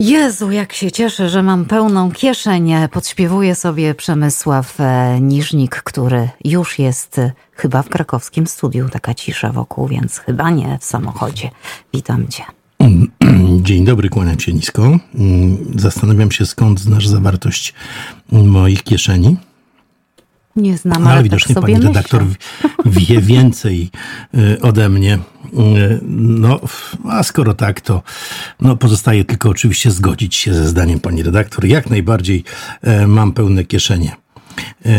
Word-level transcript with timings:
Jezu, 0.00 0.50
jak 0.50 0.72
się 0.72 0.90
cieszę, 0.90 1.28
że 1.28 1.42
mam 1.42 1.64
pełną 1.64 2.12
kieszeń. 2.12 2.72
Podśpiewuje 2.92 3.54
sobie 3.54 3.94
Przemysław 3.94 4.80
e, 4.80 5.20
Niżnik, 5.20 5.82
który 5.82 6.28
już 6.44 6.78
jest 6.78 7.18
e, 7.18 7.32
chyba 7.52 7.82
w 7.82 7.88
krakowskim 7.88 8.46
studiu. 8.46 8.88
Taka 8.88 9.14
cisza 9.14 9.52
wokół, 9.52 9.88
więc 9.88 10.18
chyba 10.18 10.50
nie 10.50 10.78
w 10.80 10.84
samochodzie. 10.84 11.50
Witam 11.94 12.28
cię. 12.28 12.44
Dzień 13.66 13.84
dobry, 13.84 14.08
kłaniam 14.08 14.40
się 14.40 14.52
nisko. 14.52 14.98
Mm, 15.14 15.58
zastanawiam 15.76 16.32
się, 16.32 16.46
skąd 16.46 16.80
znasz 16.80 17.08
zawartość 17.08 17.74
moich 18.32 18.82
kieszeni. 18.82 19.36
Nie 20.56 20.78
znam, 20.78 21.02
ale, 21.02 21.10
ale 21.10 21.22
widocznie 21.22 21.54
tak 21.54 21.64
pani 21.64 21.80
redaktor 21.80 22.24
wie 22.86 23.20
więcej 23.32 23.90
y, 24.34 24.60
ode 24.60 24.88
mnie. 24.88 25.14
Y, 25.14 26.00
no, 26.16 26.60
a 27.04 27.22
skoro 27.22 27.54
tak, 27.54 27.80
to 27.80 28.02
no, 28.60 28.76
pozostaje 28.76 29.24
tylko 29.24 29.48
oczywiście 29.48 29.90
zgodzić 29.90 30.34
się 30.34 30.54
ze 30.54 30.68
zdaniem 30.68 31.00
pani 31.00 31.22
redaktor. 31.22 31.64
Jak 31.64 31.90
najbardziej 31.90 32.44
y, 33.02 33.06
mam 33.06 33.32
pełne 33.32 33.64
kieszenie. 33.64 34.25
E, 34.86 34.90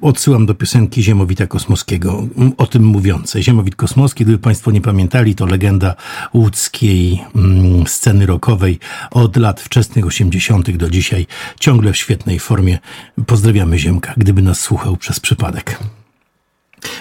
odsyłam 0.00 0.46
do 0.46 0.54
piosenki 0.54 1.02
Ziemowita 1.02 1.46
Kosmowskiego, 1.46 2.26
o 2.56 2.66
tym 2.66 2.84
mówiące. 2.84 3.42
Ziemowit 3.42 3.76
Kosmowski, 3.76 4.24
gdyby 4.24 4.38
Państwo 4.38 4.70
nie 4.70 4.80
pamiętali, 4.80 5.34
to 5.34 5.46
legenda 5.46 5.94
łódzkiej 6.34 7.24
mm, 7.36 7.86
sceny 7.86 8.26
rockowej 8.26 8.78
od 9.10 9.36
lat 9.36 9.60
wczesnych 9.60 10.06
80. 10.06 10.76
do 10.76 10.90
dzisiaj, 10.90 11.26
ciągle 11.60 11.92
w 11.92 11.96
świetnej 11.96 12.38
formie. 12.38 12.78
Pozdrawiamy 13.26 13.78
Ziemka, 13.78 14.14
gdyby 14.16 14.42
nas 14.42 14.60
słuchał 14.60 14.96
przez 14.96 15.20
przypadek. 15.20 15.78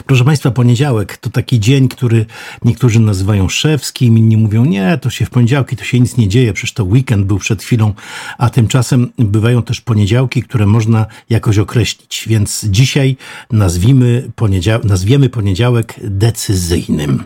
Proszę 0.05 0.25
Państwa, 0.25 0.51
poniedziałek 0.51 1.17
to 1.17 1.29
taki 1.29 1.59
dzień, 1.59 1.87
który 1.87 2.25
niektórzy 2.65 2.99
nazywają 2.99 3.49
szewskim, 3.49 4.17
inni 4.17 4.37
mówią, 4.37 4.65
nie, 4.65 4.97
to 4.97 5.09
się 5.09 5.25
w 5.25 5.29
poniedziałki 5.29 5.75
to 5.75 5.83
się 5.83 5.99
nic 5.99 6.17
nie 6.17 6.27
dzieje, 6.27 6.53
przecież 6.53 6.73
to 6.73 6.83
weekend 6.83 7.25
był 7.25 7.37
przed 7.39 7.63
chwilą, 7.63 7.93
a 8.37 8.49
tymczasem 8.49 9.11
bywają 9.17 9.63
też 9.63 9.81
poniedziałki, 9.81 10.43
które 10.43 10.65
można 10.65 11.05
jakoś 11.29 11.57
określić, 11.57 12.23
więc 12.27 12.65
dzisiaj 12.69 13.17
nazwiemy 13.51 15.29
poniedziałek 15.31 15.95
decyzyjnym. 16.03 17.23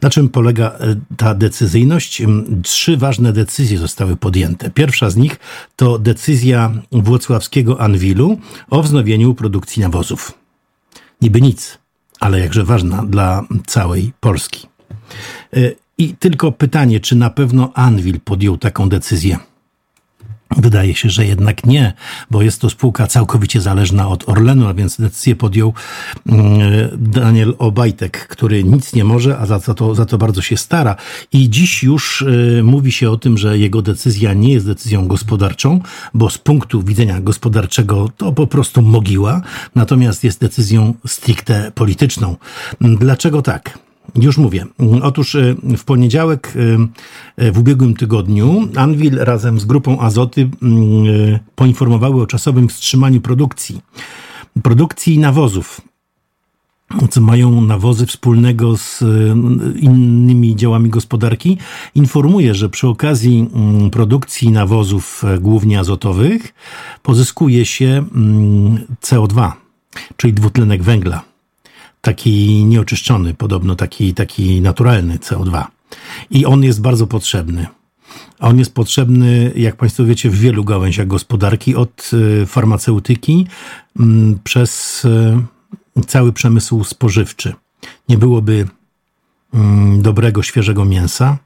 Na 0.00 0.10
czym 0.10 0.28
polega 0.28 0.66
e, 0.70 0.96
ta 1.16 1.34
decyzyjność? 1.34 2.22
Trzy 2.62 2.96
ważne 2.96 3.32
decyzje 3.32 3.78
zostały 3.78 4.16
podjęte. 4.16 4.70
Pierwsza 4.70 5.10
z 5.10 5.16
nich 5.16 5.36
to 5.76 5.98
decyzja 5.98 6.72
włocławskiego 6.92 7.80
Anwilu 7.80 8.38
o 8.70 8.82
wznowieniu 8.82 9.34
produkcji 9.34 9.82
nawozów. 9.82 10.32
Niby 11.22 11.40
nic, 11.40 11.78
ale 12.22 12.40
jakże 12.40 12.64
ważna 12.64 13.02
dla 13.02 13.44
całej 13.66 14.12
Polski. 14.20 14.66
E, 15.56 15.58
I 15.98 16.14
tylko 16.14 16.52
pytanie, 16.52 17.00
czy 17.00 17.16
na 17.16 17.30
pewno 17.30 17.72
Anvil 17.74 18.20
podjął 18.20 18.58
taką 18.58 18.88
decyzję? 18.88 19.38
Wydaje 20.56 20.94
się, 20.94 21.10
że 21.10 21.26
jednak 21.26 21.66
nie, 21.66 21.92
bo 22.30 22.42
jest 22.42 22.60
to 22.60 22.70
spółka 22.70 23.06
całkowicie 23.06 23.60
zależna 23.60 24.08
od 24.08 24.28
Orlenu, 24.28 24.66
a 24.66 24.74
więc 24.74 25.00
decyzję 25.00 25.36
podjął 25.36 25.74
mm, 26.26 26.60
Daniel 26.96 27.54
Obajtek, 27.58 28.28
który 28.28 28.64
nic 28.64 28.92
nie 28.92 29.04
może, 29.04 29.38
a 29.38 29.46
za 29.46 29.60
to, 29.60 29.94
za 29.94 30.06
to 30.06 30.18
bardzo 30.18 30.42
się 30.42 30.56
stara. 30.56 30.96
I 31.32 31.50
dziś 31.50 31.82
już 31.82 32.22
e, 32.58 32.62
mówi 32.62 32.92
się 32.92 33.10
o 33.10 33.16
tym, 33.16 33.38
że 33.38 33.58
jego 33.58 33.82
decyzja 33.82 34.34
nie 34.34 34.52
jest 34.52 34.66
decyzją 34.66 35.08
gospodarczą, 35.08 35.80
bo 36.14 36.30
z 36.30 36.38
punktu 36.38 36.82
widzenia 36.82 37.20
gospodarczego 37.20 38.08
to 38.16 38.32
po 38.32 38.46
prostu 38.46 38.82
mogiła, 38.82 39.40
natomiast 39.74 40.24
jest 40.24 40.40
decyzją 40.40 40.94
stricte 41.06 41.72
polityczną. 41.74 42.36
Dlaczego 42.80 43.42
tak? 43.42 43.78
Już 44.16 44.38
mówię. 44.38 44.66
Otóż 45.02 45.34
e, 45.34 45.54
w 45.76 45.84
poniedziałek 45.84 46.54
e, 46.56 47.44
e, 47.44 47.52
w 47.52 47.58
ubiegłym 47.58 47.94
tygodniu 47.94 48.68
Anvil 48.76 49.18
razem 49.18 49.60
z 49.60 49.64
grupą 49.64 50.00
Azoty 50.00 50.50
poinformowały 51.54 52.22
o 52.22 52.26
czasowym 52.26 52.68
wstrzymaniu 52.68 53.20
produkcji. 53.20 53.80
Produkcji 54.62 55.18
nawozów 55.18 55.80
co 57.10 57.20
mają 57.20 57.60
nawozy 57.60 58.06
wspólnego 58.06 58.76
z 58.76 59.04
innymi 59.76 60.56
działami 60.56 60.90
gospodarki, 60.90 61.58
informuje, 61.94 62.54
że 62.54 62.68
przy 62.68 62.88
okazji 62.88 63.50
produkcji 63.92 64.50
nawozów 64.50 65.22
głównie 65.40 65.80
azotowych 65.80 66.54
pozyskuje 67.02 67.66
się 67.66 68.04
CO2, 69.02 69.52
czyli 70.16 70.32
dwutlenek 70.32 70.82
węgla 70.82 71.31
taki 72.02 72.64
nieoczyszczony, 72.64 73.34
podobno 73.34 73.76
taki, 73.76 74.14
taki 74.14 74.60
naturalny 74.60 75.18
CO2. 75.18 75.64
I 76.30 76.46
on 76.46 76.62
jest 76.64 76.80
bardzo 76.80 77.06
potrzebny. 77.06 77.66
On 78.40 78.58
jest 78.58 78.74
potrzebny, 78.74 79.52
jak 79.56 79.76
Państwo 79.76 80.04
wiecie, 80.04 80.30
w 80.30 80.38
wielu 80.38 80.64
gałęziach 80.64 81.06
gospodarki, 81.06 81.76
od 81.76 82.10
y, 82.12 82.46
farmaceutyki 82.46 83.46
mm, 84.00 84.38
przez 84.44 85.04
y, 85.04 86.04
cały 86.06 86.32
przemysł 86.32 86.84
spożywczy. 86.84 87.54
Nie 88.08 88.18
byłoby 88.18 88.68
mm, 89.54 90.02
dobrego, 90.02 90.42
świeżego 90.42 90.84
mięsa, 90.84 91.38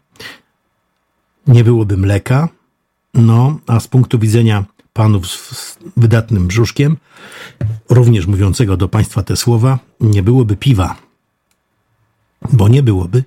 nie 1.46 1.64
byłoby 1.64 1.96
mleka, 1.96 2.48
no 3.14 3.58
a 3.66 3.80
z 3.80 3.88
punktu 3.88 4.18
widzenia 4.18 4.64
panów 4.92 5.26
z 5.26 5.78
wydatnym 5.96 6.46
brzuszkiem, 6.46 6.96
również 7.88 8.26
mówiącego 8.26 8.76
do 8.76 8.88
państwa 8.88 9.22
te 9.22 9.36
słowa, 9.36 9.78
nie 10.00 10.22
byłoby 10.22 10.56
piwa, 10.56 10.96
bo 12.52 12.68
nie 12.68 12.82
byłoby 12.82 13.24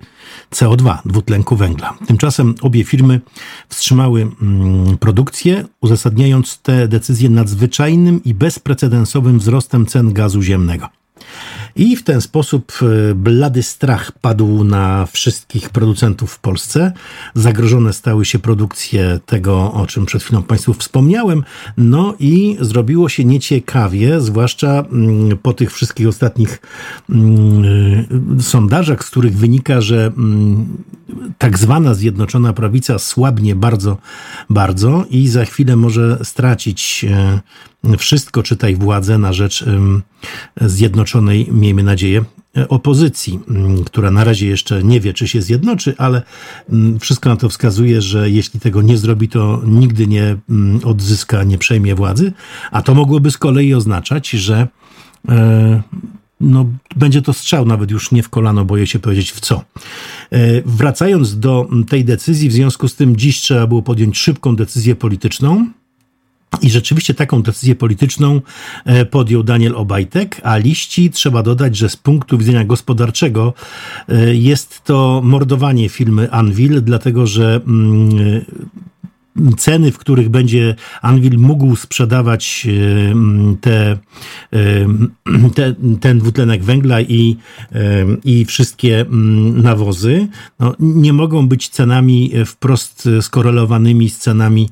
CO2, 0.50 0.98
dwutlenku 1.04 1.56
węgla. 1.56 1.98
Tymczasem 2.06 2.54
obie 2.62 2.84
firmy 2.84 3.20
wstrzymały 3.68 4.22
mm, 4.42 4.98
produkcję, 4.98 5.64
uzasadniając 5.80 6.58
te 6.58 6.88
decyzje 6.88 7.30
nadzwyczajnym 7.30 8.24
i 8.24 8.34
bezprecedensowym 8.34 9.38
wzrostem 9.38 9.86
cen 9.86 10.12
gazu 10.12 10.42
ziemnego. 10.42 10.99
I 11.76 11.96
w 11.96 12.02
ten 12.02 12.20
sposób 12.20 12.72
e, 12.82 13.14
blady 13.14 13.62
strach 13.62 14.12
padł 14.12 14.64
na 14.64 15.06
wszystkich 15.06 15.70
producentów 15.70 16.32
w 16.32 16.38
Polsce. 16.38 16.92
Zagrożone 17.34 17.92
stały 17.92 18.24
się 18.24 18.38
produkcje 18.38 19.20
tego, 19.26 19.72
o 19.72 19.86
czym 19.86 20.06
przed 20.06 20.22
chwilą 20.22 20.42
Państwu 20.42 20.74
wspomniałem. 20.74 21.44
No 21.76 22.14
i 22.20 22.56
zrobiło 22.60 23.08
się 23.08 23.24
nieciekawie, 23.24 24.20
zwłaszcza 24.20 24.84
mm, 24.92 25.38
po 25.38 25.52
tych 25.52 25.72
wszystkich 25.72 26.08
ostatnich 26.08 26.60
mm, 27.10 28.40
sondażach, 28.40 29.04
z 29.04 29.10
których 29.10 29.36
wynika, 29.36 29.80
że 29.80 30.06
mm, 30.06 30.66
tak 31.38 31.58
zwana 31.58 31.94
Zjednoczona 31.94 32.52
Prawica 32.52 32.98
słabnie 32.98 33.54
bardzo, 33.54 33.98
bardzo 34.50 35.04
i 35.10 35.28
za 35.28 35.44
chwilę 35.44 35.76
może 35.76 36.18
stracić 36.24 37.06
e, 37.10 37.40
wszystko, 37.98 38.42
czytaj 38.42 38.76
władzę, 38.76 39.18
na 39.18 39.32
rzecz 39.32 39.64
zjednoczonej, 40.60 41.48
miejmy 41.52 41.82
nadzieję, 41.82 42.24
opozycji, 42.68 43.40
która 43.86 44.10
na 44.10 44.24
razie 44.24 44.46
jeszcze 44.46 44.84
nie 44.84 45.00
wie, 45.00 45.14
czy 45.14 45.28
się 45.28 45.42
zjednoczy, 45.42 45.94
ale 45.98 46.22
wszystko 47.00 47.28
na 47.28 47.36
to 47.36 47.48
wskazuje, 47.48 48.02
że 48.02 48.30
jeśli 48.30 48.60
tego 48.60 48.82
nie 48.82 48.96
zrobi, 48.96 49.28
to 49.28 49.62
nigdy 49.66 50.06
nie 50.06 50.36
odzyska, 50.84 51.44
nie 51.44 51.58
przejmie 51.58 51.94
władzy, 51.94 52.32
a 52.70 52.82
to 52.82 52.94
mogłoby 52.94 53.30
z 53.30 53.38
kolei 53.38 53.74
oznaczać, 53.74 54.30
że 54.30 54.68
e, 55.28 55.82
no, 56.40 56.66
będzie 56.96 57.22
to 57.22 57.32
strzał, 57.32 57.66
nawet 57.66 57.90
już 57.90 58.12
nie 58.12 58.22
w 58.22 58.28
kolano, 58.28 58.64
boję 58.64 58.86
się 58.86 58.98
powiedzieć 58.98 59.32
w 59.32 59.40
co. 59.40 59.64
E, 60.30 60.62
wracając 60.66 61.38
do 61.38 61.68
tej 61.88 62.04
decyzji, 62.04 62.48
w 62.48 62.52
związku 62.52 62.88
z 62.88 62.94
tym 62.94 63.16
dziś 63.16 63.40
trzeba 63.40 63.66
było 63.66 63.82
podjąć 63.82 64.18
szybką 64.18 64.56
decyzję 64.56 64.94
polityczną. 64.96 65.66
I 66.62 66.70
rzeczywiście 66.70 67.14
taką 67.14 67.42
decyzję 67.42 67.74
polityczną 67.74 68.40
e, 68.84 69.04
podjął 69.04 69.42
Daniel 69.42 69.76
Obajtek, 69.76 70.40
a 70.44 70.56
liści 70.56 71.10
trzeba 71.10 71.42
dodać, 71.42 71.76
że 71.76 71.88
z 71.88 71.96
punktu 71.96 72.38
widzenia 72.38 72.64
gospodarczego 72.64 73.54
e, 74.08 74.34
jest 74.34 74.84
to 74.84 75.20
mordowanie 75.24 75.88
firmy 75.88 76.30
Anvil, 76.30 76.82
dlatego 76.82 77.26
że 77.26 77.60
mm, 77.66 78.44
ceny, 79.56 79.92
w 79.92 79.98
których 79.98 80.28
będzie 80.28 80.74
Anvil 81.02 81.38
mógł 81.38 81.76
sprzedawać 81.76 82.66
e, 82.66 83.58
te, 83.60 83.90
e, 83.90 83.98
te, 85.54 85.74
ten 86.00 86.18
dwutlenek 86.18 86.64
węgla 86.64 87.00
i, 87.00 87.36
e, 87.72 88.06
i 88.24 88.44
wszystkie 88.44 89.06
nawozy, 89.54 90.28
no, 90.60 90.74
nie 90.80 91.12
mogą 91.12 91.48
być 91.48 91.68
cenami 91.68 92.32
wprost 92.46 93.08
skorelowanymi 93.20 94.10
z 94.10 94.18
cenami 94.18 94.68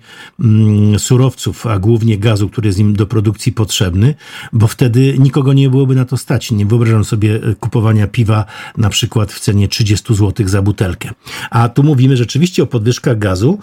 surowców, 0.99 1.67
a 1.67 1.79
głównie 1.79 2.19
gazu, 2.19 2.49
który 2.49 2.67
jest 2.67 2.79
im 2.79 2.93
do 2.93 3.07
produkcji 3.07 3.53
potrzebny, 3.53 4.15
bo 4.53 4.67
wtedy 4.67 5.17
nikogo 5.19 5.53
nie 5.53 5.71
byłoby 5.71 5.95
na 5.95 6.05
to 6.05 6.17
stać. 6.17 6.51
Nie 6.51 6.67
wyobrażam 6.67 7.05
sobie 7.05 7.41
kupowania 7.61 8.07
piwa 8.07 8.45
na 8.77 8.89
przykład 8.89 9.33
w 9.33 9.41
cenie 9.41 9.69
30 9.69 10.15
zł 10.15 10.49
za 10.49 10.63
butelkę. 10.63 11.11
A 11.51 11.69
tu 11.69 11.83
mówimy 11.83 12.17
rzeczywiście 12.17 12.63
o 12.63 12.67
podwyżkach 12.67 13.19
gazu, 13.19 13.59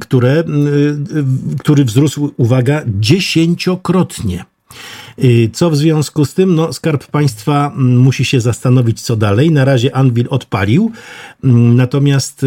które 0.00 0.37
Y, 0.40 0.44
y, 1.18 1.24
który 1.58 1.84
wzrósł, 1.84 2.30
uwaga, 2.36 2.82
dziesięciokrotnie. 2.86 4.44
Co 5.52 5.70
w 5.70 5.76
związku 5.76 6.24
z 6.24 6.34
tym? 6.34 6.54
No, 6.54 6.72
Skarb 6.72 7.06
Państwa 7.06 7.72
mm, 7.74 7.96
musi 7.98 8.24
się 8.24 8.40
zastanowić, 8.40 9.00
co 9.00 9.16
dalej. 9.16 9.50
Na 9.50 9.64
razie 9.64 9.96
Anvil 9.96 10.26
odpalił, 10.30 10.92
mm, 11.44 11.76
natomiast 11.76 12.46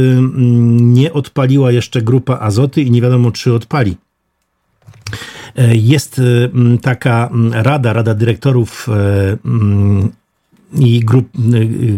nie 0.72 1.14
odpaliła 1.14 1.72
jeszcze 1.72 2.02
grupa 2.02 2.40
Azoty 2.40 2.82
i 2.82 2.92
nie 2.92 3.02
wiadomo, 3.02 3.32
czy 3.32 3.54
odpali. 3.54 3.98
E, 5.56 5.76
jest 5.76 6.22
taka 6.82 7.30
rada, 7.52 7.94
rada 7.94 8.14
dyrektorów 8.14 8.88
e, 8.90 9.38
i 10.80 11.00
grup, 11.00 11.30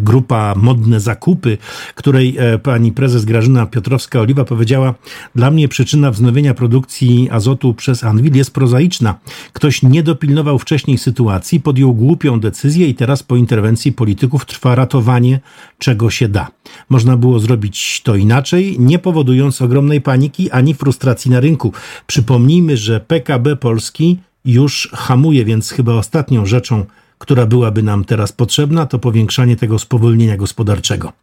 grupa 0.02 0.54
Modne 0.58 1.00
Zakupy, 1.00 1.58
której 1.96 2.36
e, 2.38 2.60
pani 2.60 2.92
prezes 2.92 3.26
Grażyna 3.26 3.66
Piotrowska-Oliwa 3.66 4.46
powiedziała, 4.46 4.94
dla 5.36 5.52
mnie 5.52 5.68
przyczyna 5.68 6.12
wznowienia 6.12 6.54
produkcji 6.54 7.30
azotu 7.32 7.74
przez 7.74 8.04
Anwil 8.04 8.36
jest 8.36 8.54
prozaiczna. 8.54 9.16
Ktoś 9.54 9.84
nie 9.84 10.04
dopilnował 10.04 10.60
wcześniej 10.60 10.98
sytuacji, 10.98 11.60
podjął 11.60 11.94
głupią 11.94 12.40
decyzję 12.40 12.88
i 12.88 12.96
teraz 12.96 13.24
po 13.24 13.36
interwencji 13.36 13.92
polityków 13.92 14.46
trwa 14.46 14.76
ratowanie 14.76 15.40
czego 15.78 16.10
się 16.10 16.28
da. 16.28 16.48
Można 16.90 17.18
było 17.18 17.40
zrobić 17.40 18.02
to 18.04 18.16
inaczej, 18.16 18.76
nie 18.80 19.00
powodując 19.00 19.62
ogromnej 19.62 20.02
paniki 20.02 20.52
ani 20.52 20.74
frustracji 20.74 21.32
na 21.32 21.40
rynku. 21.40 21.74
Przypomnijmy, 22.08 22.78
że 22.78 23.00
PKB 23.00 23.56
Polski 23.56 24.20
już 24.46 24.90
hamuje, 24.94 25.46
więc 25.46 25.70
chyba 25.70 25.94
ostatnią 25.94 26.46
rzeczą, 26.46 26.86
która 27.24 27.46
byłaby 27.46 27.84
nam 27.84 28.06
teraz 28.06 28.32
potrzebna, 28.32 28.86
to 28.86 29.00
powiększanie 29.00 29.56
tego 29.56 29.80
spowolnienia 29.80 30.38
gospodarczego. 30.38 31.14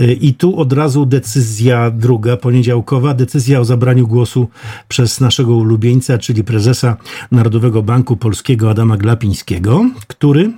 Y, 0.00 0.12
I 0.12 0.34
tu 0.34 0.60
od 0.60 0.72
razu 0.72 1.06
decyzja 1.06 1.90
druga, 1.90 2.36
poniedziałkowa, 2.36 3.14
decyzja 3.14 3.60
o 3.60 3.64
zabraniu 3.64 4.06
głosu 4.06 4.48
przez 4.88 5.20
naszego 5.20 5.56
ulubieńca, 5.56 6.18
czyli 6.18 6.44
prezesa 6.44 6.96
Narodowego 7.32 7.82
Banku 7.82 8.16
Polskiego 8.16 8.70
Adama 8.70 8.96
Glapińskiego, 8.96 9.90
który 10.06 10.52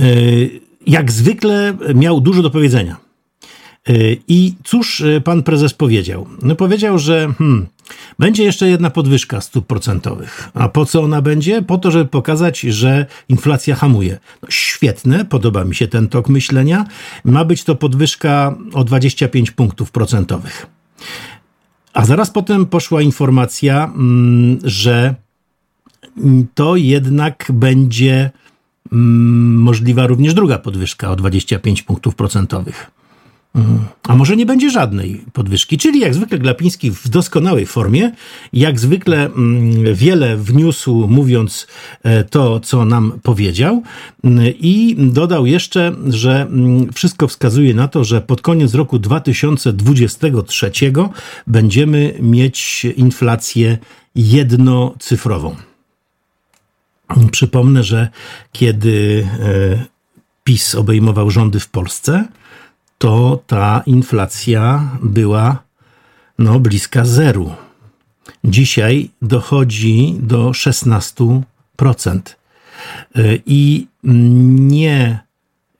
y, 0.00 0.60
jak 0.86 1.12
zwykle 1.12 1.74
miał 1.94 2.20
dużo 2.20 2.42
do 2.42 2.50
powiedzenia. 2.50 3.09
Y, 3.90 4.16
I 4.28 4.54
cóż 4.64 5.02
pan 5.24 5.42
prezes 5.42 5.74
powiedział? 5.74 6.26
No 6.42 6.56
powiedział, 6.56 6.98
że 6.98 7.32
hmm, 7.38 7.66
będzie 8.18 8.44
jeszcze 8.44 8.68
jedna 8.68 8.90
podwyżka 8.90 9.40
stóp 9.40 9.66
procentowych. 9.66 10.50
A 10.54 10.68
po 10.68 10.86
co 10.86 11.02
ona 11.02 11.22
będzie? 11.22 11.62
Po 11.62 11.78
to, 11.78 11.90
żeby 11.90 12.04
pokazać, 12.04 12.60
że 12.60 13.06
inflacja 13.28 13.76
hamuje. 13.76 14.18
No, 14.42 14.50
świetne, 14.50 15.24
podoba 15.24 15.64
mi 15.64 15.74
się 15.74 15.88
ten 15.88 16.08
tok 16.08 16.28
myślenia. 16.28 16.84
Ma 17.24 17.44
być 17.44 17.64
to 17.64 17.74
podwyżka 17.74 18.54
o 18.72 18.84
25 18.84 19.50
punktów 19.50 19.90
procentowych. 19.90 20.66
A 21.92 22.04
zaraz 22.04 22.30
potem 22.30 22.66
poszła 22.66 23.02
informacja, 23.02 23.84
mm, 23.84 24.58
że 24.64 25.14
to 26.54 26.76
jednak 26.76 27.46
będzie 27.52 28.30
mm, 28.92 29.56
możliwa 29.56 30.06
również 30.06 30.34
druga 30.34 30.58
podwyżka 30.58 31.10
o 31.10 31.16
25 31.16 31.82
punktów 31.82 32.14
procentowych. 32.14 32.90
A 34.02 34.16
może 34.16 34.36
nie 34.36 34.46
będzie 34.46 34.70
żadnej 34.70 35.24
podwyżki? 35.32 35.78
Czyli 35.78 36.00
jak 36.00 36.14
zwykle 36.14 36.38
Glapiński 36.38 36.90
w 36.90 37.08
doskonałej 37.08 37.66
formie, 37.66 38.12
jak 38.52 38.80
zwykle 38.80 39.26
mm, 39.26 39.94
wiele 39.94 40.36
wniósł, 40.36 41.06
mówiąc 41.08 41.66
e, 42.02 42.24
to, 42.24 42.60
co 42.60 42.84
nam 42.84 43.12
powiedział, 43.22 43.82
mm, 44.24 44.44
i 44.58 44.96
dodał 44.98 45.46
jeszcze, 45.46 45.92
że 46.08 46.42
mm, 46.42 46.92
wszystko 46.92 47.28
wskazuje 47.28 47.74
na 47.74 47.88
to, 47.88 48.04
że 48.04 48.20
pod 48.20 48.42
koniec 48.42 48.74
roku 48.74 48.98
2023 48.98 50.70
będziemy 51.46 52.14
mieć 52.20 52.84
inflację 52.96 53.78
jednocyfrową. 54.14 55.56
Przypomnę, 57.32 57.84
że 57.84 58.08
kiedy 58.52 59.26
e, 59.40 59.84
PiS 60.44 60.74
obejmował 60.74 61.30
rządy 61.30 61.60
w 61.60 61.68
Polsce, 61.68 62.24
to 63.00 63.42
ta 63.46 63.82
inflacja 63.86 64.90
była 65.02 65.62
no, 66.38 66.60
bliska 66.60 67.04
zeru. 67.04 67.54
Dzisiaj 68.44 69.10
dochodzi 69.22 70.16
do 70.20 70.50
16%. 70.50 71.42
I 73.46 73.86
nie 74.04 75.18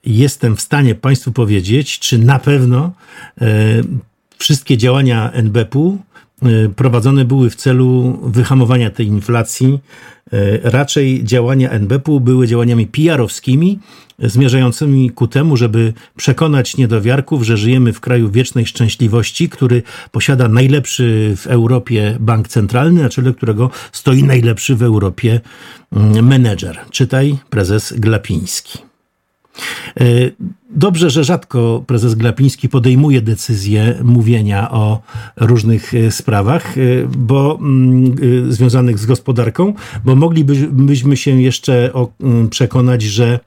jestem 0.05 0.55
w 0.55 0.61
stanie 0.61 0.95
Państwu 0.95 1.31
powiedzieć, 1.31 1.99
czy 1.99 2.17
na 2.17 2.39
pewno 2.39 2.91
e, 3.41 3.45
wszystkie 4.37 4.77
działania 4.77 5.31
NBP-u 5.31 5.97
prowadzone 6.75 7.25
były 7.25 7.49
w 7.49 7.55
celu 7.55 8.19
wyhamowania 8.23 8.89
tej 8.89 9.07
inflacji. 9.07 9.79
E, 10.33 10.71
raczej 10.71 11.23
działania 11.23 11.69
NBP-u 11.69 12.19
były 12.19 12.47
działaniami 12.47 12.87
PR-owskimi, 12.87 13.79
zmierzającymi 14.19 15.09
ku 15.09 15.27
temu, 15.27 15.57
żeby 15.57 15.93
przekonać 16.17 16.77
niedowiarków, 16.77 17.43
że 17.43 17.57
żyjemy 17.57 17.93
w 17.93 17.99
kraju 17.99 18.31
wiecznej 18.31 18.65
szczęśliwości, 18.65 19.49
który 19.49 19.83
posiada 20.11 20.47
najlepszy 20.47 21.33
w 21.37 21.47
Europie 21.47 22.17
bank 22.19 22.47
centralny, 22.47 23.03
na 23.03 23.09
czele 23.09 23.33
którego 23.33 23.69
stoi 23.91 24.23
najlepszy 24.23 24.75
w 24.75 24.83
Europie 24.83 25.41
mm, 25.91 26.27
menedżer. 26.27 26.79
Czytaj 26.91 27.37
prezes 27.49 27.93
Glapiński. 27.97 28.90
E, 29.99 30.03
dobrze, 30.69 31.09
że 31.09 31.23
rzadko 31.23 31.83
prezes 31.87 32.15
Glapiński 32.15 32.69
podejmuje 32.69 33.21
decyzję 33.21 33.95
mówienia 34.03 34.71
o 34.71 35.01
różnych 35.35 35.93
e, 35.93 36.11
sprawach, 36.11 36.77
e, 36.77 36.81
bo 37.17 37.57
mm, 37.61 38.15
związanych 38.53 38.99
z 38.99 39.05
gospodarką, 39.05 39.73
bo 40.05 40.15
moglibyśmy 40.15 41.17
się 41.17 41.41
jeszcze 41.41 41.91
mm, 42.19 42.49
przekonać, 42.49 43.01
że 43.01 43.39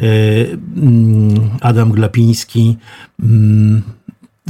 mm, 0.00 1.34
Adam 1.60 1.92
Glapiński 1.92 2.76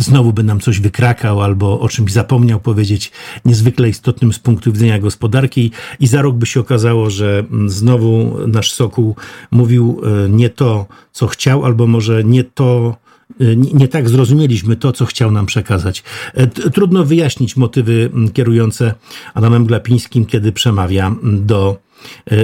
znowu 0.01 0.33
by 0.33 0.43
nam 0.43 0.61
coś 0.61 0.81
wykrakał 0.81 1.43
albo 1.43 1.81
o 1.81 1.89
czymś 1.89 2.13
zapomniał 2.13 2.61
powiedzieć 2.61 3.13
niezwykle 3.45 3.89
istotnym 3.89 4.33
z 4.33 4.39
punktu 4.39 4.73
widzenia 4.73 4.99
gospodarki 4.99 5.71
i 6.01 6.07
za 6.07 6.23
rok 6.23 6.37
by 6.37 6.47
się 6.47 6.61
okazało, 6.61 7.11
że 7.11 7.39
mm, 7.39 7.71
znowu 7.71 8.39
nasz 8.47 8.73
Sokół 8.73 9.17
mówił 9.51 10.01
e, 10.05 10.29
nie 10.29 10.51
to, 10.51 10.87
co 11.13 11.27
chciał, 11.27 11.65
albo 11.65 11.87
może 11.87 12.25
nie 12.25 12.45
to, 12.45 12.97
e, 13.41 13.57
nie 13.57 13.89
tak 13.89 14.09
zrozumieliśmy 14.09 14.77
to, 14.77 14.93
co 14.93 15.07
chciał 15.07 15.31
nam 15.31 15.47
przekazać. 15.47 16.03
E, 16.35 16.47
trudno 16.47 17.05
wyjaśnić 17.05 17.57
motywy 17.57 18.11
mm, 18.13 18.31
kierujące 18.31 18.95
Adamem 19.35 19.67
Glapińskim, 19.67 20.27
kiedy 20.27 20.53
przemawia 20.53 21.07
mm, 21.07 21.47
do 21.47 21.77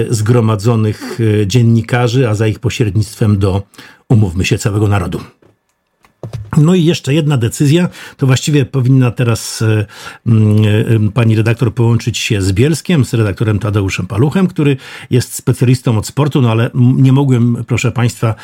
zgromadzonych 0.09 1.19
dziennikarzy, 1.45 2.29
a 2.29 2.35
za 2.35 2.47
ich 2.47 2.59
pośrednictwem 2.59 3.39
do, 3.39 3.63
umówmy 4.09 4.45
się, 4.45 4.57
całego 4.57 4.87
narodu. 4.87 5.19
No 6.57 6.75
i 6.75 6.85
jeszcze 6.85 7.13
jedna 7.13 7.37
decyzja, 7.37 7.89
to 8.17 8.27
właściwie 8.27 8.65
powinna 8.65 9.11
teraz 9.11 9.61
e, 9.61 9.85
e, 10.27 11.11
pani 11.13 11.35
redaktor 11.35 11.73
połączyć 11.73 12.17
się 12.17 12.41
z 12.41 12.51
Bielskiem, 12.51 13.05
z 13.05 13.13
redaktorem 13.13 13.59
Tadeuszem 13.59 14.07
Paluchem, 14.07 14.47
który 14.47 14.77
jest 15.09 15.33
specjalistą 15.33 15.97
od 15.97 16.07
sportu, 16.07 16.41
no 16.41 16.51
ale 16.51 16.69
nie 16.75 17.11
mogłem, 17.11 17.63
proszę 17.67 17.91
państwa, 17.91 18.35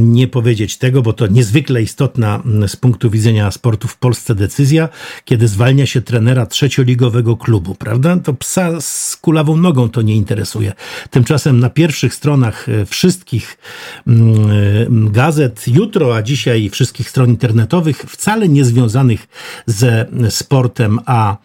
nie 0.00 0.28
powiedzieć 0.28 0.78
tego, 0.78 1.02
bo 1.02 1.12
to 1.12 1.26
niezwykle 1.26 1.82
istotna 1.82 2.42
z 2.66 2.76
punktu 2.76 3.10
widzenia 3.10 3.50
sportu 3.50 3.88
w 3.88 3.96
Polsce 3.96 4.34
decyzja, 4.34 4.88
kiedy 5.24 5.48
zwalnia 5.48 5.86
się 5.86 6.02
trenera 6.02 6.46
trzecioligowego 6.46 7.36
klubu, 7.36 7.74
prawda? 7.74 8.16
To 8.16 8.34
psa 8.34 8.80
z 8.80 9.16
kulawą 9.16 9.56
nogą 9.56 9.88
to 9.88 10.02
nie 10.02 10.16
interesuje. 10.16 10.72
Tymczasem 11.10 11.60
na 11.60 11.70
pierwszych 11.70 12.14
stronach 12.14 12.68
e, 12.68 12.86
wszystkich 12.86 13.58
gazet 14.88 15.64
jutro, 15.68 16.16
a 16.16 16.22
dzisiaj 16.22 16.70
wszystkich 16.70 17.10
stron 17.10 17.21
internetowych, 17.24 17.96
wcale 18.08 18.48
nie 18.48 18.64
związanych 18.64 19.28
ze 19.66 20.06
sportem, 20.28 21.00
a 21.06 21.36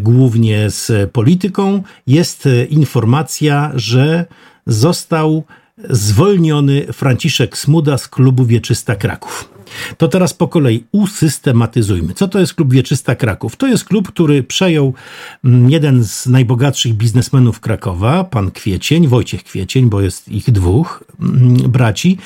głównie 0.00 0.70
z 0.70 1.10
polityką, 1.10 1.82
jest 2.06 2.48
informacja, 2.70 3.72
że 3.74 4.26
został 4.66 5.44
zwolniony 5.90 6.92
Franciszek 6.92 7.58
Smuda 7.58 7.98
z 7.98 8.08
klubu 8.08 8.44
Wieczysta 8.44 8.96
Kraków. 8.96 9.52
To 9.98 10.08
teraz 10.08 10.34
po 10.34 10.48
kolei 10.48 10.84
usystematyzujmy. 10.92 12.14
Co 12.14 12.28
to 12.28 12.38
jest 12.38 12.54
klub 12.54 12.72
Wieczysta 12.72 13.14
Kraków? 13.14 13.56
To 13.56 13.66
jest 13.66 13.84
klub, 13.84 14.08
który 14.08 14.42
przejął 14.42 14.94
mm, 15.44 15.70
jeden 15.70 16.04
z 16.04 16.26
najbogatszych 16.26 16.94
biznesmenów 16.94 17.60
Krakowa, 17.60 18.24
pan 18.24 18.50
Kwiecień, 18.50 19.08
Wojciech 19.08 19.44
Kwiecień, 19.44 19.90
bo 19.90 20.00
jest 20.00 20.28
ich 20.28 20.50
dwóch 20.50 21.04
braci, 21.68 22.18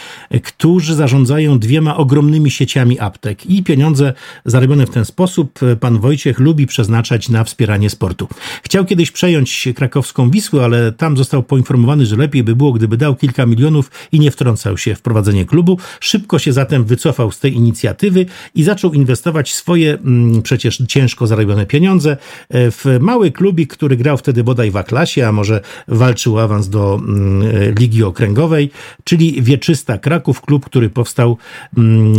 którzy 0.42 0.94
zarządzają 0.94 1.58
dwiema 1.58 1.96
ogromnymi 1.96 2.50
sieciami 2.50 3.00
aptek 3.00 3.46
i 3.46 3.62
pieniądze 3.62 4.12
zarobione 4.44 4.86
w 4.86 4.90
ten 4.90 5.04
sposób 5.04 5.62
e, 5.62 5.76
pan 5.76 5.98
Wojciech 5.98 6.38
lubi 6.38 6.66
przeznaczać 6.66 7.28
na 7.28 7.44
wspieranie 7.44 7.90
sportu. 7.90 8.28
Chciał 8.62 8.84
kiedyś 8.84 9.10
przejąć 9.10 9.68
krakowską 9.74 10.30
Wisłę, 10.30 10.64
ale 10.64 10.92
tam 10.92 11.16
został 11.16 11.42
poinformowany, 11.42 12.06
że 12.06 12.16
lepiej 12.16 12.44
by 12.44 12.56
było, 12.56 12.72
gdyby 12.72 12.96
dał 12.96 13.16
kilka 13.16 13.46
milionów 13.46 13.90
i 14.12 14.20
nie 14.20 14.30
wtrącał 14.30 14.78
się 14.78 14.94
w 14.94 15.02
prowadzenie 15.02 15.44
klubu. 15.44 15.78
Szybko 16.00 16.38
się 16.38 16.52
zatem 16.52 16.84
wycofał 16.84 17.32
z 17.32 17.40
tej 17.40 17.54
inicjatywy 17.54 18.26
i 18.54 18.62
zaczął 18.62 18.92
inwestować 18.92 19.54
swoje 19.54 19.94
mm, 19.94 20.42
przecież 20.42 20.82
ciężko 20.88 21.26
zarobione 21.26 21.66
pieniądze 21.66 22.16
w 22.50 22.98
mały 23.00 23.30
klubik, 23.30 23.72
który 23.72 23.96
grał 23.96 24.16
wtedy 24.16 24.44
bodaj 24.44 24.70
w 24.70 24.76
A-klasie, 24.76 25.28
a 25.28 25.32
może 25.32 25.60
walczył 25.88 26.38
awans 26.38 26.68
do 26.68 26.94
mm, 26.94 27.74
Ligi 27.78 28.02
Okręgowej, 28.02 28.70
czyli 29.04 29.42
Wieczysta 29.42 29.98
Kraków, 29.98 30.40
klub, 30.40 30.64
który 30.64 30.90
powstał 30.90 31.38
mm, 31.76 32.14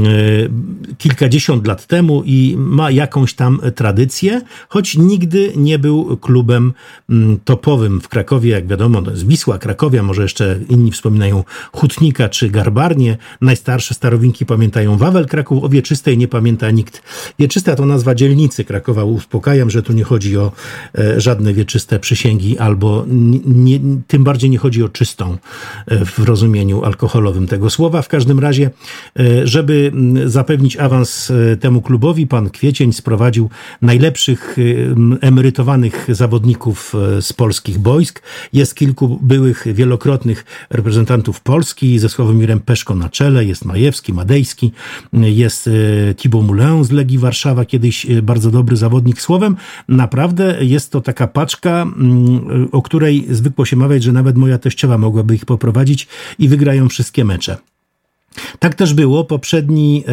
kilkadziesiąt 0.98 1.68
lat 1.68 1.86
temu 1.86 2.24
i 2.26 2.56
ma 2.58 2.92
jakąś 2.92 3.34
tam 3.34 3.60
tradycję, 3.76 4.42
choć 4.70 4.98
nigdy 4.98 5.54
nie 5.56 5.80
był 5.80 6.18
klubem 6.18 6.74
mm, 7.10 7.40
topowym 7.46 8.02
w 8.02 8.08
Krakowie, 8.08 8.52
jak 8.52 8.68
wiadomo, 8.68 9.02
to 9.02 9.12
jest 9.12 9.28
Wisła, 9.28 9.58
Krakowia, 9.58 10.04
może 10.04 10.22
jeszcze 10.22 10.60
inni 10.70 10.92
wspominają 10.92 11.44
Hutnika 11.72 12.30
czy 12.30 12.50
Garbarnie. 12.50 13.18
Najstarsze 13.42 13.94
starowinki 13.94 14.46
pamiętają 14.46 14.98
Wawel 14.98 15.26
Kraków, 15.26 15.64
o 15.64 15.70
Wieczystej 15.70 16.18
nie 16.18 16.28
pamięta 16.28 16.72
nikt. 16.72 17.02
Wieczysta 17.40 17.76
to 17.76 17.86
nazwa 17.86 18.16
dzielnicy 18.16 18.64
Krakowa. 18.64 19.04
Uspokajam, 19.04 19.70
że 19.70 19.84
tu 19.84 19.94
nie 19.94 20.04
chodzi 20.04 20.38
o 20.38 20.52
e, 20.98 21.22
żadne 21.22 21.54
wieczyste 21.54 22.00
przysięgi, 22.00 22.58
albo 22.58 23.06
nie, 23.46 23.80
tym 24.08 24.24
bardziej 24.24 24.50
nie 24.50 24.58
chodzi 24.58 24.84
o 24.84 24.90
czystą 24.90 25.38
e, 25.88 26.06
w 26.06 26.20
rozumieniu 26.20 26.57
alkoholowym 26.86 27.48
tego 27.48 27.70
słowa. 27.70 28.02
W 28.02 28.08
każdym 28.08 28.40
razie, 28.40 28.70
e, 29.20 29.48
żeby 29.48 29.92
zapewnić 30.26 30.78
awans 30.78 31.32
temu 31.60 31.82
klubowi, 31.82 32.28
pan 32.28 32.50
Kwiecień 32.50 32.94
sprowadził 32.94 33.50
najlepszych 33.82 34.58
emerytowanych 35.22 36.08
zawodników 36.10 36.94
z 37.22 37.34
polskich 37.34 37.78
boisk. 37.78 38.22
Jest 38.54 38.76
kilku 38.76 39.20
byłych, 39.22 39.66
wielokrotnych 39.74 40.46
reprezentantów 40.70 41.42
Polski 41.42 42.00
ze 42.00 42.10
Sławomirem 42.10 42.60
Peszko 42.60 42.96
na 42.96 43.10
czele, 43.10 43.46
jest 43.46 43.66
Majewski, 43.66 44.14
Madejski, 44.14 44.72
jest 45.14 45.70
Kibo 46.18 46.42
Moulin 46.42 46.84
z 46.84 46.92
Legii 46.92 47.18
Warszawa, 47.18 47.66
kiedyś 47.66 48.08
bardzo 48.24 48.52
dobry 48.52 48.78
zawodnik. 48.78 49.22
Słowem, 49.22 49.56
naprawdę 49.88 50.58
jest 50.62 50.92
to 50.92 51.02
taka 51.02 51.28
paczka, 51.28 51.82
mm, 51.82 52.68
o 52.72 52.82
której 52.82 53.28
zwykło 53.30 53.66
się 53.66 53.76
mawiać, 53.76 54.04
że 54.04 54.12
nawet 54.12 54.38
moja 54.38 54.58
teściowa 54.58 54.98
mogłaby 54.98 55.36
ich 55.36 55.46
poprowadzić 55.46 56.08
i 56.40 56.48
wygrają 56.48 56.90
wszystkie 56.90 57.26
mecze. 57.26 57.58
Tak 58.60 58.76
też 58.76 58.94
było. 58.94 59.24
Poprzedni 59.24 60.04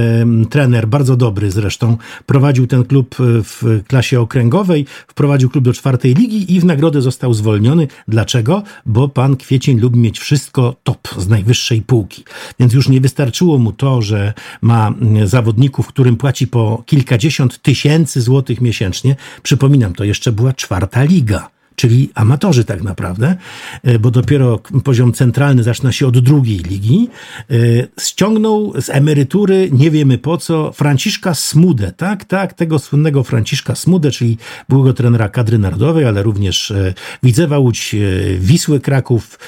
trener, 0.50 0.88
bardzo 0.88 1.16
dobry 1.16 1.50
zresztą, 1.50 1.96
prowadził 2.26 2.66
ten 2.66 2.84
klub 2.84 3.16
e, 3.20 3.24
w 3.42 3.82
klasie 3.88 4.20
okręgowej, 4.20 4.86
wprowadził 5.08 5.50
klub 5.50 5.64
do 5.64 5.72
czwartej 5.72 6.14
ligi 6.14 6.54
i 6.54 6.60
w 6.60 6.64
nagrodę 6.64 7.02
został 7.02 7.34
zwolniony. 7.34 7.88
Dlaczego? 8.08 8.62
Bo 8.86 9.08
pan 9.08 9.36
Kwiecień 9.36 9.80
lubi 9.80 9.98
mieć 9.98 10.18
wszystko 10.18 10.76
top 10.82 11.08
z 11.18 11.28
najwyższej 11.28 11.82
półki. 11.82 12.24
Więc 12.60 12.72
już 12.72 12.88
nie 12.88 13.00
wystarczyło 13.00 13.58
mu 13.58 13.72
to, 13.72 14.02
że 14.02 14.32
ma 14.62 14.94
zawodników, 15.24 15.86
którym 15.86 16.16
płaci 16.16 16.46
po 16.46 16.82
kilkadziesiąt 16.86 17.62
tysięcy 17.62 18.20
złotych 18.20 18.60
miesięcznie. 18.60 19.16
Przypominam, 19.42 19.94
to 19.94 20.04
jeszcze 20.04 20.32
była 20.32 20.52
czwarta 20.52 21.02
liga 21.02 21.53
czyli 21.76 22.10
amatorzy 22.14 22.64
tak 22.64 22.82
naprawdę, 22.82 23.36
e, 23.82 23.98
bo 23.98 24.10
dopiero 24.10 24.60
poziom 24.84 25.12
centralny 25.12 25.62
zaczyna 25.62 25.92
się 25.92 26.06
od 26.06 26.18
drugiej 26.18 26.58
ligi, 26.58 27.08
e, 27.50 27.54
ściągnął 28.00 28.72
z 28.80 28.90
emerytury, 28.90 29.68
nie 29.72 29.90
wiemy 29.90 30.18
po 30.18 30.38
co, 30.38 30.72
Franciszka 30.72 31.34
Smudę, 31.34 31.92
tak, 31.96 32.24
tak, 32.24 32.52
tego 32.52 32.78
słynnego 32.78 33.22
Franciszka 33.22 33.74
Smudę, 33.74 34.10
czyli 34.10 34.36
byłego 34.68 34.92
trenera 34.92 35.28
kadry 35.28 35.58
narodowej, 35.58 36.04
ale 36.04 36.22
również 36.22 36.70
e, 36.70 36.94
Widzewa 37.22 37.58
Łódź, 37.58 37.94
Wisły 38.38 38.80
Kraków, 38.80 39.38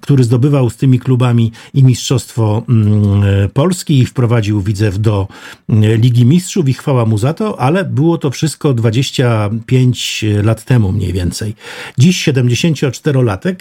który 0.00 0.24
zdobywał 0.24 0.70
z 0.70 0.76
tymi 0.76 0.98
klubami 0.98 1.52
i 1.74 1.84
Mistrzostwo 1.84 2.62
Polski 3.54 3.98
i 3.98 4.06
wprowadził 4.06 4.60
Widzew 4.60 4.98
do 4.98 5.28
Ligi 5.98 6.24
Mistrzów 6.24 6.68
i 6.68 6.74
chwała 6.74 7.04
mu 7.04 7.18
za 7.18 7.34
to, 7.34 7.60
ale 7.60 7.84
było 7.84 8.18
to 8.18 8.30
wszystko 8.30 8.74
25 8.74 10.24
lat 10.42 10.64
temu 10.64 10.92
mniej 10.92 11.12
więcej 11.12 11.37
więcej. 11.38 11.54
Dziś 11.98 12.28
74-latek 12.28 13.56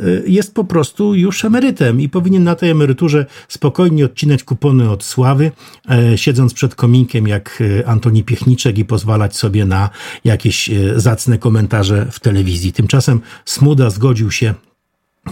y, 0.00 0.24
jest 0.26 0.54
po 0.54 0.64
prostu 0.64 1.14
już 1.14 1.44
emerytem 1.44 2.00
i 2.00 2.08
powinien 2.08 2.44
na 2.44 2.54
tej 2.54 2.70
emeryturze 2.70 3.26
spokojnie 3.48 4.04
odcinać 4.04 4.44
kupony 4.44 4.90
od 4.90 5.04
sławy, 5.04 5.52
e, 5.90 6.18
siedząc 6.18 6.54
przed 6.54 6.74
kominkiem 6.74 7.28
jak 7.28 7.60
y, 7.60 7.86
Antoni 7.86 8.24
Piechniczek 8.24 8.78
i 8.78 8.84
pozwalać 8.84 9.36
sobie 9.36 9.64
na 9.64 9.90
jakieś 10.24 10.68
y, 10.68 11.00
zacne 11.00 11.38
komentarze 11.38 12.06
w 12.10 12.20
telewizji. 12.20 12.72
Tymczasem 12.72 13.20
Smuda 13.44 13.90
zgodził 13.90 14.30
się 14.30 14.54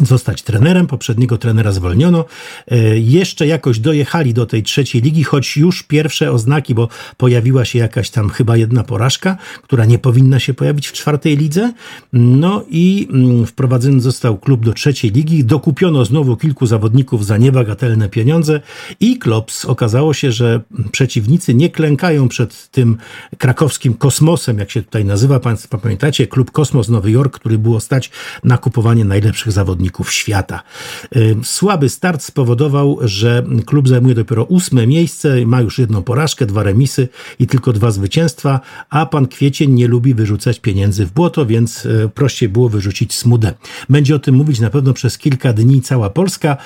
zostać 0.03 0.43
trenerem. 0.43 0.87
Poprzedniego 0.87 1.39
trenera 1.39 1.73
zwolniono. 1.73 2.25
E, 2.71 2.99
jeszcze 2.99 3.47
jakoś 3.47 3.79
dojechali 3.79 4.35
do 4.35 4.47
tej 4.47 4.63
trzeciej 4.63 5.03
ligi, 5.03 5.25
choć 5.25 5.57
już 5.57 5.83
pierwsze 5.83 6.33
oznaki, 6.33 6.75
bo 6.75 6.89
pojawiła 7.17 7.65
się 7.65 7.79
jakaś 7.79 8.11
tam 8.11 8.31
chyba 8.31 8.57
jedna 8.57 8.85
porażka, 8.85 9.37
która 9.63 9.85
nie 9.85 9.99
powinna 9.99 10.41
się 10.41 10.55
pojawić 10.55 10.89
w 10.89 10.93
czwartej 10.93 11.37
lidze. 11.37 11.73
No 12.13 12.65
i 12.71 13.09
mm, 13.11 13.47
wprowadzony 13.47 14.01
został 14.01 14.39
klub 14.39 14.65
do 14.65 14.73
trzeciej 14.73 15.11
ligi. 15.11 15.45
Dokupiono 15.45 16.05
znowu 16.05 16.37
kilku 16.37 16.67
zawodników 16.67 17.27
za 17.27 17.37
niebagatelne 17.37 18.09
pieniądze 18.09 18.61
i 19.01 19.19
Klops 19.19 19.65
okazało 19.65 20.15
się, 20.15 20.33
że 20.33 20.61
przeciwnicy 20.93 21.55
nie 21.55 21.71
klękają 21.71 22.29
przed 22.29 22.69
tym 22.71 22.97
krakowskim 23.39 23.95
kosmosem, 23.95 24.59
jak 24.59 24.71
się 24.71 24.83
tutaj 24.83 25.05
nazywa. 25.05 25.41
Państwo 25.41 25.79
pamiętacie? 25.79 26.27
Klub 26.27 26.51
Kosmos 26.51 26.89
Nowy 26.89 27.11
Jork, 27.11 27.35
który 27.35 27.59
było 27.59 27.81
stać 27.81 28.11
na 28.45 28.59
kupowanie 28.59 29.05
najlepszych 29.05 29.53
zawodników 29.53 29.84
zawodników 29.85 30.12
świata. 30.12 30.62
Słaby 31.43 31.88
start 31.88 32.23
spowodował, 32.23 32.99
że 33.03 33.43
klub 33.67 33.88
zajmuje 33.88 34.14
dopiero 34.14 34.45
ósme 34.45 34.87
miejsce, 34.87 35.47
ma 35.47 35.61
już 35.61 35.79
jedną 35.79 36.03
porażkę, 36.03 36.47
dwa 36.47 36.62
remisy 36.62 37.09
i 37.38 37.47
tylko 37.47 37.73
dwa 37.73 37.91
zwycięstwa, 37.91 38.61
a 38.91 39.07
pan 39.07 39.26
Kwiecień 39.26 39.73
nie 39.73 39.88
lubi 39.88 40.14
wyrzucać 40.14 40.61
pieniędzy 40.61 41.07
w 41.07 41.12
błoto, 41.12 41.47
więc 41.47 41.87
y, 41.87 42.11
prościej 42.14 42.49
było 42.49 42.69
wyrzucić 42.69 43.14
smudę. 43.14 43.55
Będzie 43.88 44.14
o 44.14 44.19
tym 44.19 44.35
mówić 44.35 44.61
na 44.61 44.71
pewno 44.71 44.93
przez 44.93 45.19
kilka 45.19 45.53
dni 45.53 45.83
cała 45.83 46.11
Polska. 46.11 46.57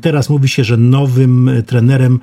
Teraz 0.00 0.30
mówi 0.30 0.48
się, 0.48 0.64
że 0.64 0.76
nowym 0.76 1.50
trenerem 1.66 2.20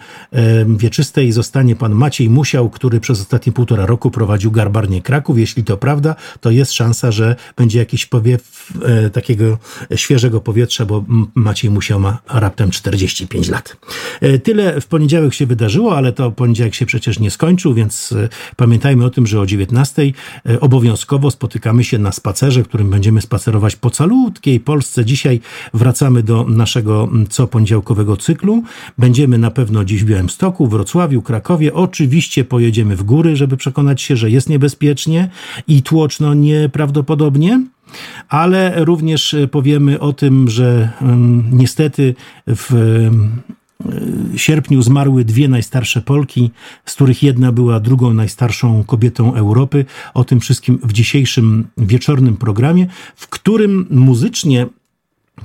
wieczystej 0.67 1.31
zostanie 1.31 1.75
pan 1.75 1.93
Maciej 1.93 2.29
Musiał, 2.29 2.69
który 2.69 2.99
przez 2.99 3.21
ostatnie 3.21 3.53
półtora 3.53 3.85
roku 3.85 4.11
prowadził 4.11 4.51
Garbarnie 4.51 5.01
Kraków. 5.01 5.39
Jeśli 5.39 5.63
to 5.63 5.77
prawda, 5.77 6.15
to 6.41 6.51
jest 6.51 6.73
szansa, 6.73 7.11
że 7.11 7.35
będzie 7.57 7.79
jakiś 7.79 8.05
powiew 8.05 8.71
e, 8.85 9.09
takiego 9.09 9.57
świeżego 9.95 10.14
świeżego 10.15 10.41
powietrza, 10.41 10.85
bo 10.85 11.05
Maciej 11.35 11.71
Musiał 11.71 11.99
ma 11.99 12.17
raptem 12.29 12.71
45 12.71 13.49
lat. 13.49 13.77
E, 14.21 14.39
tyle 14.39 14.81
w 14.81 14.87
poniedziałek 14.87 15.33
się 15.33 15.45
wydarzyło, 15.45 15.97
ale 15.97 16.11
to 16.11 16.31
poniedziałek 16.31 16.75
się 16.75 16.85
przecież 16.85 17.19
nie 17.19 17.31
skończył, 17.31 17.73
więc 17.73 18.11
e, 18.11 18.29
pamiętajmy 18.55 19.05
o 19.05 19.09
tym, 19.09 19.27
że 19.27 19.39
o 19.39 19.45
19 19.45 20.01
e, 20.49 20.59
obowiązkowo 20.59 21.31
spotykamy 21.31 21.83
się 21.83 21.97
na 21.97 22.11
spacerze, 22.11 22.63
którym 22.63 22.89
będziemy 22.89 23.21
spacerować 23.21 23.75
po 23.75 23.89
calutkiej 23.89 24.59
Polsce. 24.59 25.05
Dzisiaj 25.05 25.39
wracamy 25.73 26.23
do 26.23 26.43
naszego 26.43 27.09
co 27.29 27.47
poniedziałkowego 27.47 28.17
cyklu. 28.17 28.63
Będziemy 28.97 29.37
na 29.37 29.51
pewno 29.51 29.85
dziś 29.85 30.03
w 30.03 30.07
Białymstoku, 30.07 30.67
Wrocławiu, 30.67 31.21
Krakowie. 31.21 31.73
Oczywiście 31.73 32.43
pojedziemy 32.43 32.95
w 32.95 33.03
góry, 33.03 33.35
żeby 33.35 33.57
przekonać 33.57 34.01
się, 34.01 34.17
że 34.17 34.29
jest 34.29 34.49
niebezpiecznie 34.49 35.29
i 35.67 35.83
tłoczno 35.83 36.33
nieprawdopodobnie 36.33 37.61
ale 38.29 38.85
również 38.85 39.33
e, 39.33 39.47
powiemy 39.47 39.99
o 39.99 40.13
tym, 40.13 40.49
że 40.49 40.89
niestety 41.51 42.15
w 42.47 42.73
e, 42.73 44.37
sierpniu 44.37 44.81
zmarły 44.81 45.25
dwie 45.25 45.47
najstarsze 45.47 46.01
Polki, 46.01 46.51
z 46.85 46.93
których 46.93 47.23
jedna 47.23 47.51
była 47.51 47.79
drugą 47.79 48.13
najstarszą 48.13 48.83
kobietą 48.83 49.35
Europy. 49.35 49.85
O 50.13 50.23
tym 50.23 50.39
wszystkim 50.39 50.79
w 50.83 50.93
dzisiejszym 50.93 51.67
wieczornym 51.77 52.37
programie, 52.37 52.87
w 53.15 53.27
którym 53.27 53.87
muzycznie 53.89 54.67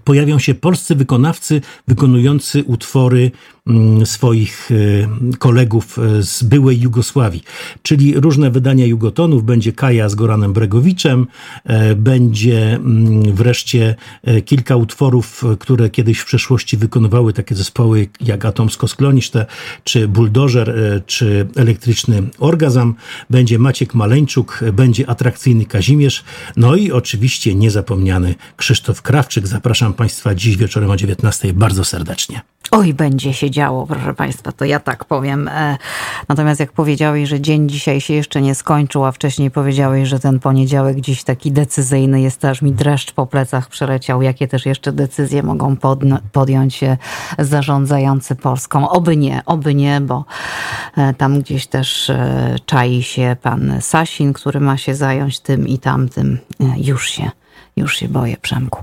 pojawią 0.05 0.39
się 0.39 0.55
polscy 0.55 0.95
wykonawcy 0.95 1.61
wykonujący 1.89 2.65
utwory 2.65 3.31
Mm, 3.31 3.60
swoich 4.05 4.71
y, 4.71 5.09
kolegów 5.39 5.99
y, 5.99 6.23
z 6.23 6.43
byłej 6.43 6.81
Jugosławii, 6.81 7.43
czyli 7.83 8.21
różne 8.21 8.51
wydania 8.51 8.87
Jugotonów. 8.87 9.45
Będzie 9.45 9.73
Kaja 9.73 10.09
z 10.09 10.15
Goranem 10.15 10.53
Bregowiczem, 10.53 11.27
e, 11.65 11.95
będzie 11.95 12.75
mm, 12.75 13.35
wreszcie 13.35 13.95
e, 14.25 14.43
kilka 14.43 14.77
utworów, 14.77 15.45
które 15.59 15.91
kiedyś 15.91 16.19
w 16.19 16.25
przeszłości 16.25 16.77
wykonywały 16.77 17.33
takie 17.33 17.55
zespoły 17.55 18.09
jak 18.21 18.45
Atomsko-Skloniszte, 18.45 19.47
czy 19.85 20.09
Bulldozer, 20.09 20.71
e, 20.71 21.01
czy 21.07 21.49
Elektryczny 21.57 22.23
Orgazm. 22.39 22.95
Będzie 23.31 23.59
Maciek 23.59 23.95
Maleńczuk, 23.95 24.61
będzie 24.73 25.11
atrakcyjny 25.11 25.65
Kazimierz, 25.65 26.25
no 26.57 26.77
i 26.77 26.93
oczywiście 26.93 27.55
niezapomniany 27.55 28.35
Krzysztof 28.57 29.03
Krawczyk. 29.03 29.47
Zapraszam 29.47 29.95
Państwa 29.95 30.35
dziś 30.35 30.57
wieczorem 30.57 30.91
o 30.91 30.97
19 30.97 31.53
bardzo 31.53 31.85
serdecznie. 31.85 32.41
Oj, 32.71 32.95
będzie 32.95 33.33
się 33.33 33.50
działo, 33.51 33.87
proszę 33.87 34.15
Państwa, 34.15 34.53
to 34.53 34.65
ja 34.65 34.81
tak 34.81 35.05
powiem. 35.05 35.49
E, 35.49 35.77
natomiast 36.29 36.61
jak 36.61 36.73
powiedziałeś, 36.73 37.29
że 37.29 37.41
dzień 37.41 37.69
dzisiaj 37.69 38.01
się 38.01 38.15
jeszcze 38.15 38.43
nie 38.43 38.55
skończył, 38.55 39.05
a 39.05 39.13
wcześniej 39.13 39.51
powiedziałeś, 39.51 40.09
że 40.09 40.21
ten 40.21 40.41
poniedziałek 40.41 41.01
dziś 41.01 41.25
taki 41.25 41.53
decyzyjny 41.53 42.21
jest, 42.21 42.45
aż 42.45 42.63
mi 42.63 42.73
dreszcz 42.73 43.13
po 43.13 43.27
plecach 43.27 43.69
przeleciał. 43.69 44.23
Jakie 44.23 44.49
też 44.49 44.67
jeszcze 44.67 44.93
decyzje 44.93 45.43
mogą 45.43 45.77
podjąć 46.33 46.81
zarządzający 47.39 48.37
Polską? 48.37 48.89
Oby 48.89 49.17
nie, 49.17 49.43
oby 49.47 49.75
nie, 49.75 50.01
bo 50.01 50.25
tam 51.19 51.41
gdzieś 51.41 51.67
też 51.67 52.13
czai 52.67 53.03
się 53.03 53.37
pan 53.43 53.77
Sasin, 53.81 54.33
który 54.33 54.61
ma 54.61 54.77
się 54.77 54.95
zająć 54.95 55.41
tym 55.41 55.69
i 55.69 55.79
tamtym. 55.79 56.39
Już 56.77 57.11
się 57.11 57.31
już 57.77 57.97
się 57.97 58.09
boję, 58.09 58.37
Przemku. 58.37 58.83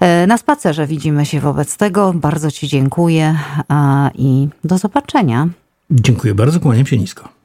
E, 0.00 0.26
na 0.26 0.38
spacerze 0.38 0.86
widzimy 0.86 1.26
się 1.26 1.40
wobec 1.40 1.76
tego. 1.76 2.12
Bardzo 2.14 2.50
Ci 2.50 2.68
dziękuję 2.68 3.38
i 4.14 4.48
do 4.64 4.78
zobaczenia. 4.78 5.48
Dziękuję 5.90 6.34
bardzo, 6.34 6.60
kłaniam 6.60 6.86
się 6.86 6.98
nisko. 6.98 7.39